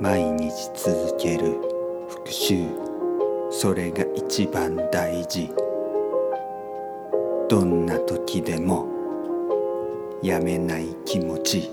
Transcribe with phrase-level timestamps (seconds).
[0.00, 1.56] 毎日続ける。
[2.08, 2.64] 復習
[3.50, 5.50] それが一番大事。
[7.48, 8.88] どんな時でも
[10.22, 11.70] やめない気持ち。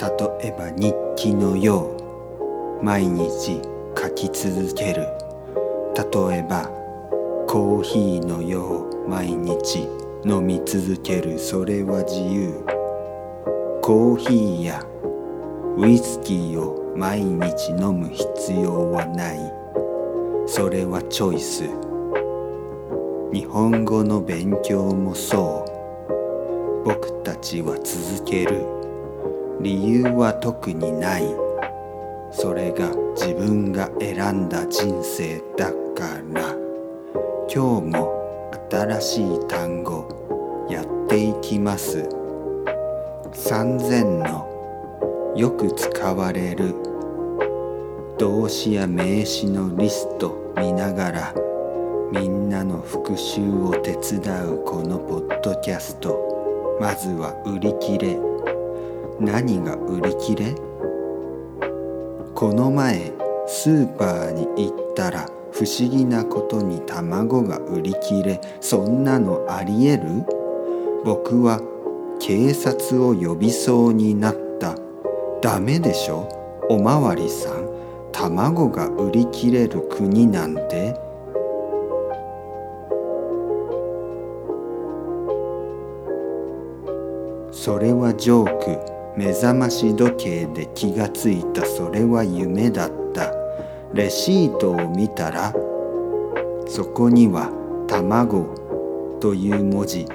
[0.00, 1.96] 例えば日記のよ
[2.80, 2.84] う。
[2.84, 3.60] 毎日
[3.96, 5.06] 書き続ける。
[5.94, 6.68] 例えば
[7.46, 9.08] コーヒーのよう。
[9.08, 9.88] 毎日
[10.24, 11.38] 飲み続ける。
[11.38, 12.64] それは自由。
[13.82, 14.84] コーヒーや
[15.80, 19.38] ウイスキーを毎日飲む必要はない。
[20.46, 21.64] それはチョイス。
[23.32, 26.84] 日本語の勉強もそう。
[26.84, 28.62] 僕たちは続ける。
[29.62, 31.22] 理由は特にない。
[32.30, 36.54] それが自分が選んだ人生だから。
[37.50, 42.06] 今日も新しい単語やっていきます。
[43.32, 44.49] 3000の
[45.40, 46.74] よく使われる。
[48.18, 51.34] 動詞や名詞のリスト見ながら
[52.12, 54.20] みんなの復習を手伝
[54.52, 56.76] うこのポッドキャスト。
[56.78, 58.18] まずは売り切れ。
[59.18, 60.54] 何が売り切れ？
[62.34, 63.10] この前
[63.46, 68.42] スーパーに行ったら不思議なことに卵が売り切れ。
[68.60, 70.02] そんなのありえる？
[71.02, 71.62] 僕は
[72.20, 74.49] 警察を呼びそうになった。
[75.42, 76.28] ダメでしょ？
[76.68, 77.68] おまわりさん
[78.12, 80.94] 卵が売り切れる国なんて？
[87.50, 88.78] それはジョーク。
[89.16, 91.64] 目覚まし時計で気がついた。
[91.66, 93.32] それは夢だった。
[93.92, 95.52] レシートを見たら
[96.68, 97.50] そこには
[97.88, 98.44] 「卵」
[99.20, 100.06] という文字。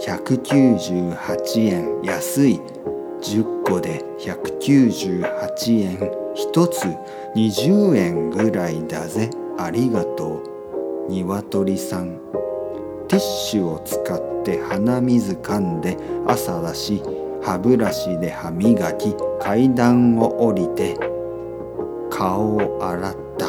[0.00, 2.00] 198円。
[2.02, 2.60] 安い。
[3.20, 6.84] 10個で198円1つ
[7.36, 9.30] 20円ぐらいだぜ。
[9.58, 10.42] ありがと
[11.08, 11.10] う。
[11.10, 12.18] 鶏さん。
[13.08, 15.96] ティッシュを使って鼻水噛んで
[16.26, 17.02] 朝だし
[17.42, 20.96] 歯ブラシで歯磨き階段を降りて
[22.10, 23.46] 顔を洗った。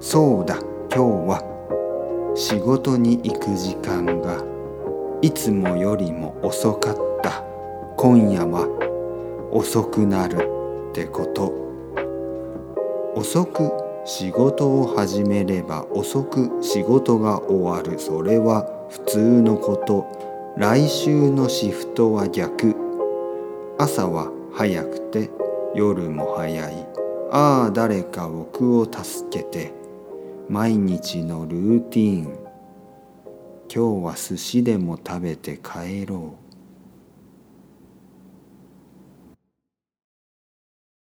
[0.00, 0.58] そうだ。
[0.92, 4.42] 今日は仕事に行く時間が
[5.22, 7.55] いつもよりも遅かった。
[7.98, 8.68] 今夜は
[9.50, 10.46] 遅くなる
[10.90, 11.54] ってこと。
[13.14, 13.72] 遅く
[14.04, 17.98] 仕事を始めれば遅く仕事が終わる。
[17.98, 20.54] それは普通のこと。
[20.58, 22.76] 来週のシフトは逆。
[23.78, 25.30] 朝は早くて
[25.74, 26.86] 夜も早い。
[27.30, 29.72] ああ誰か僕を助けて。
[30.50, 32.38] 毎日のルーティーン。
[33.74, 36.45] 今日は寿司でも食べて帰ろう。